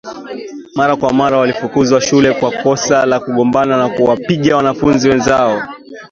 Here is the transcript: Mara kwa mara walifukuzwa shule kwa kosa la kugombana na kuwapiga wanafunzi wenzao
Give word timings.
Mara 0.75 0.95
kwa 0.95 1.13
mara 1.13 1.37
walifukuzwa 1.37 2.01
shule 2.01 2.33
kwa 2.33 2.51
kosa 2.51 3.05
la 3.05 3.19
kugombana 3.19 3.77
na 3.77 3.89
kuwapiga 3.89 4.57
wanafunzi 4.57 5.09
wenzao 5.09 5.61